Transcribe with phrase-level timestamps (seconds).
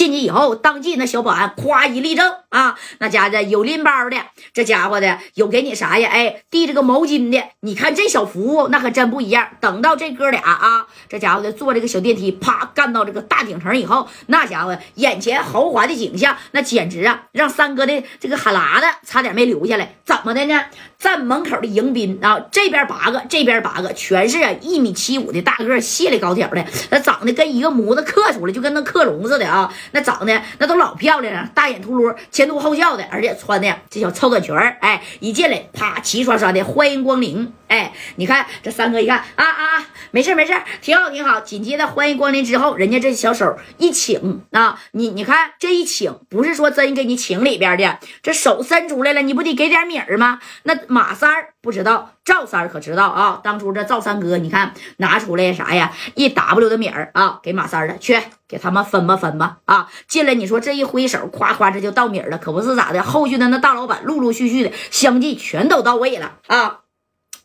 [0.00, 4.16] 进去以后，当即那小保安夸一立正啊，那家伙有拎包的，
[4.54, 6.08] 这家伙的有给你啥呀？
[6.10, 7.38] 哎，递这个毛巾的。
[7.60, 9.46] 你看这小服务那可真不一样。
[9.60, 19.96] 等到这哥俩啊，这家伙的坐这个小电梯，啪干到这个大顶层以后，那家伙眼前豪华的景象，那简直啊，让三哥的这个哈喇子差点没流下来。
[20.06, 20.64] 怎么的呢？
[20.98, 29.70] 站门口的迎宾啊，这边八个，这边八个，全是啊一米七五的大个，细里高挑的，那长得跟一个模子刻出来，就跟那克隆似的啊。
[29.92, 40.52] 那长得那都老漂亮了，大眼秃噜，前凸后翘的，而且穿的这小超短裙哎，一进来啪齐刷刷的欢迎光临，哎，你看这三哥一看啊啊，没事没事，
[40.82, 41.40] 挺好挺好。
[41.40, 50.40] 紧接着欢迎光临之后，人家这小手一请啊，你你看这一请，不是说真给你请里边的，这手伸出来了，你不得给点米儿吗？
[50.64, 53.40] 那马三儿不知道，赵三儿可知道啊。
[53.44, 55.92] 当初这赵三哥，你看拿出来啥呀？
[56.16, 58.20] 一 W 的米儿啊，给马三儿了，去。
[58.50, 59.88] 给他们分吧分吧啊！
[60.08, 63.00] 进来你说这一挥手，夸夸这就到米儿了，可不是咋的？
[63.00, 66.79] 后续的那大老板陆陆续续的相继全都到位了啊！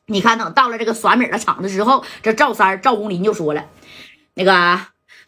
[0.08, 3.66] 你看等到了这个耍米的场子之后，这赵三赵红林就说了
[4.36, 4.80] ：“那个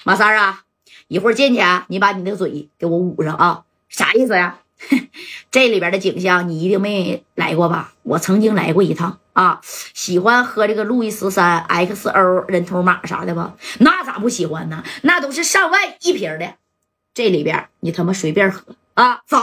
[0.04, 0.64] 马三啊，
[1.08, 3.64] 一会儿进去，你把你那个嘴给我捂上啊！
[3.90, 4.60] 啥意思呀？
[5.50, 7.94] 这里边的景象你一定没来过吧？
[8.04, 9.62] 我曾经来过一趟。”啊，
[9.94, 13.54] 喜欢喝这个路易十三 XO 人头马啥的吧？
[13.80, 14.84] 那咋不喜欢呢？
[15.04, 16.56] 那都是上万一瓶的，
[17.14, 18.76] 这里边你他妈随便喝。
[18.96, 19.38] 啊，走！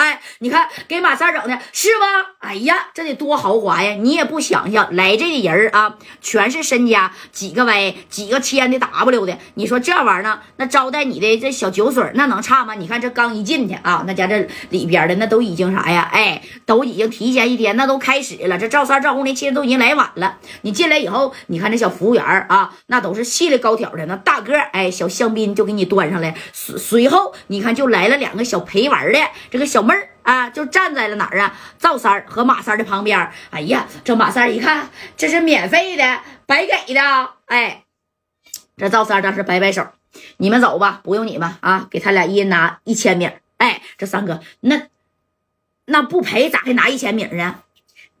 [0.00, 2.30] 哎，你看给马三整的是吧？
[2.38, 3.94] 哎呀，这得多豪华呀！
[4.00, 9.36] 你也不想想，来这的人啊，全是身家几个 V、几个千的 W 的。
[9.56, 10.40] 你说这玩意儿呢？
[10.56, 12.74] 那招待你的这小酒水，那能差吗？
[12.74, 16.08] 你看这刚一进去啊，那家这里边的那都已经啥呀？
[16.10, 18.56] 哎，都已经提前一天，那都开始了。
[18.56, 20.38] 这赵三、赵红林其实都已经来晚了。
[20.62, 26.34] 你进来以后，你看这小服务员啊，那都是细里高挑的，那大个哎，小香槟就给你端上来。
[26.54, 29.00] 随随后，你看就来了两个小陪玩。
[29.10, 29.18] 的
[29.50, 29.89] 这个小妹
[30.22, 31.56] 啊，就站在了哪儿啊？
[31.78, 33.32] 赵三儿和马三儿的旁边。
[33.50, 37.00] 哎呀，这马三儿一看，这是免费的，白给的。
[37.46, 37.84] 哎，
[38.76, 39.86] 这赵三儿当时摆摆手，
[40.36, 43.30] 你们走吧，不用你们啊，给他俩一人拿一千米。
[43.56, 44.82] 哎，这三哥，那
[45.86, 47.62] 那不赔咋还拿一千米呢？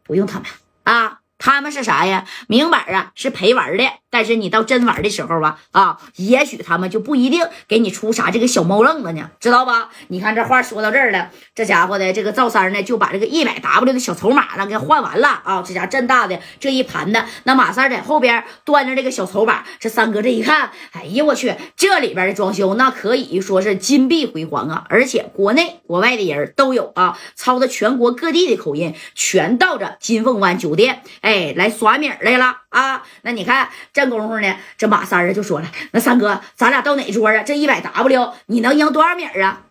[0.02, 0.48] 不用他们
[0.84, 1.19] 啊。
[1.40, 2.26] 他们是啥呀？
[2.48, 9.88] 明摆啊是陪玩的，但是你到真玩的时候吧，啊，也许他们就不一定给你出啥这个小猫愣子呢，知道吧？
[10.08, 15.64] 你看这话说到这儿了，这家伙的这个赵三呢，就把这个一百 W 的小筹码呢给换完了啊！
[15.66, 24.84] 这家真大的这一盘子，那马三在后边端着这个小筹码，这三哥这一看，哎呀我去，这里边的装修那可以说是金碧辉煌啊！
[24.90, 31.29] 而且国内国外的人都有啊，操着全国各地的口音，全到这金凤湾酒店，哎。
[31.30, 33.04] 哎，来耍米来了啊！
[33.22, 37.44] 那你看这功夫呢，这马三儿就说了：“那三哥，咱俩到哪桌啊？
[37.44, 39.62] 这一百 W，你能赢多少米啊？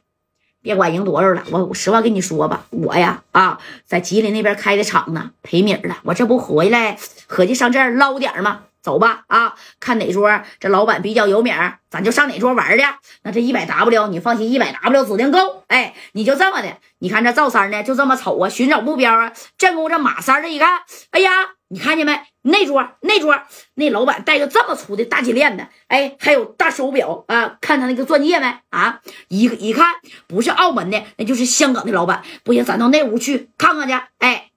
[0.61, 5.97] 别管赢多少了，我我实话跟你说吧，我呀啊，在吉林那边开的厂呢，赔米了。
[6.03, 6.97] 我这不回来，
[7.27, 8.61] 合计上这儿捞点吗？
[8.81, 11.53] 走吧啊，看哪桌这老板比较有名，
[11.89, 12.85] 咱就上哪桌玩去。
[13.23, 15.63] 那这一百 W，你放心，一百 W 指定够。
[15.67, 16.77] 哎，你就这么的。
[16.99, 19.33] 你看这赵三呢，就这么瞅啊，寻找目标啊。
[19.57, 20.81] 正宫这马三这一看，
[21.11, 21.31] 哎呀，
[21.67, 22.21] 你看见没？
[22.41, 23.37] 那桌那桌
[23.75, 27.57] 那老板戴个这么粗的大金链子，哎，还有大手表啊。
[27.59, 28.47] 看他那个钻戒没？
[28.69, 29.95] 啊，一一看
[30.27, 32.23] 不是澳门的，那就是香港的老板。
[32.43, 33.93] 不行，咱到那屋去看看去。
[34.19, 34.48] 哎。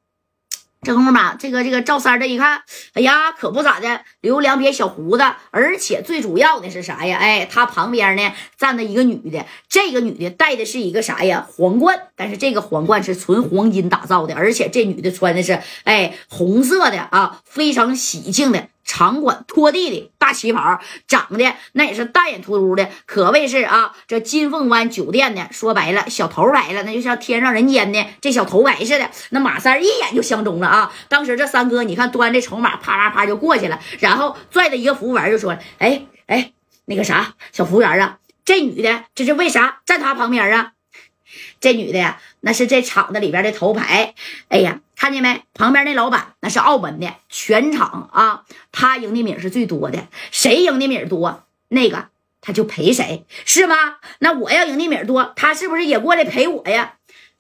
[0.84, 2.60] 这功夫嘛，这个这个赵三这一看，
[2.94, 5.22] 哎呀，可不咋的，留两撇小胡子，
[5.53, 7.19] 而且最主要的是啥呀？
[7.19, 11.47] 哎，他旁边呢站着一个女的，这个女的戴的是一个啥呀？
[11.56, 18.66] 皇冠，但是这个皇冠是纯黄金打造的，而且这女的穿的是哎红色的啊，非常喜庆的。
[18.84, 29.10] 长款拖地的大旗袍，长得那也是大眼秃噜的，可谓是啊，这金凤湾酒店的，说白了小头白了，那就像天上人间的这小头白似的。
[29.31, 30.93] 那马三一眼就相中了啊！
[31.09, 36.53] 当时这三哥，你看端着筹码，啪啪啪就过去了，然后拽着一个服务员就说：“哎哎，
[36.87, 40.72] 那个啥，小服务员啊，这女的这是为啥站他旁边啊？
[41.61, 44.14] 这女的呀，那是这厂子里边的头牌。
[44.49, 45.43] 哎呀。”看见没？
[45.52, 50.06] 旁边那老板那是澳门的，全场啊，他赢的米是最多的。
[50.31, 52.06] 谁赢的米多，那个
[52.40, 53.75] 他就陪谁，是吗？
[54.20, 56.93] 那我要赢的米多，他是不是也过来陪我呀？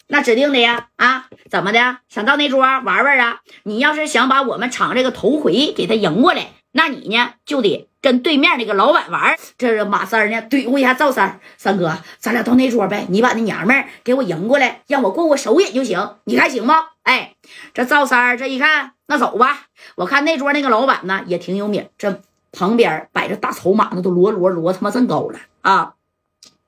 [0.08, 0.88] 那指定的呀！
[0.96, 1.98] 啊，怎么的？
[2.08, 3.38] 想到那桌玩玩啊？
[3.62, 7.88] 你要是想把我们厂这个头回给他赢过来，那你呢就得。
[8.00, 16.86] 跟对面那个老板玩，这是马三呢怼过一下赵三，三哥，咱俩到那桌呗，你把那娘们给我迎过来，让我过过手瘾就行，你看行吗？
[17.02, 17.34] 哎，
[17.74, 19.66] 这赵三这一看，那走吧，
[19.96, 22.22] 我看那桌那个老板呢也挺有名，这
[22.52, 25.94] 旁边摆着大筹码，那都摞摞摞他妈真高了啊！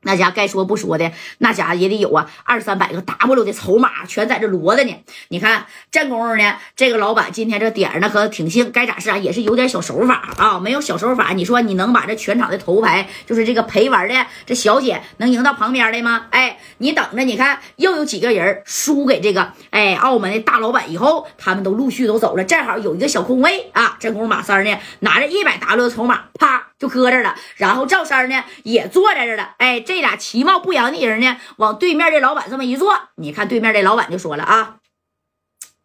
[0.05, 5.05] 那家该说不说的，那家也得有啊，二三百个 W 的筹码全在这摞着呢。
[5.29, 10.61] 你看这功夫呢，这个老板今天这点儿呢可挺兴，该咋是啊，也是有点小手法啊。
[10.61, 16.27] 没有小手法，你说你能把这全场的头牌，就是这个陪玩的这小姐能赢到旁边的吗？
[16.31, 23.97] 哎，你等着，你看又有几个人输给这个哎澳门的大老板以后，他们都陆续都走了，正好有一个小空位啊。
[23.99, 27.35] 这功夫马三呢拿着一百 W 的筹码，啪就搁这了。
[27.57, 30.05] 然后赵三呢也坐在这了，哎这。
[30.05, 34.77] 俩其貌不扬的人呢，往对面这老板这么一坐，你看对面这老板就说了啊，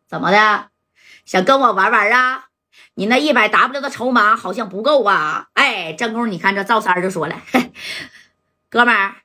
[0.09, 0.71] 怎么的，
[1.23, 2.47] 想跟我玩玩啊？
[2.95, 5.47] 你那一百 W 的筹码好像不够啊！
[5.53, 7.41] 哎，正宫，你看这赵三就说了，
[8.69, 9.15] 哥们儿，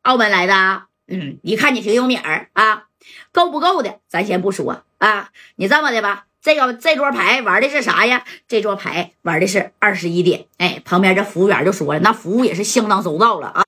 [0.00, 2.84] 澳门来的，嗯，一看你挺有名儿啊，
[3.32, 6.24] 够不够的，咱先不说啊，你这么的吧。
[6.42, 8.24] 这个这桌牌玩的是啥呀？
[8.48, 10.46] 这桌牌玩的是二十一点。
[10.58, 13.62] 哎，旁边这服务员就说了，那服务也是相当周到了啊。